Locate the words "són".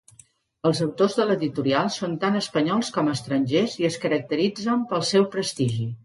1.95-2.15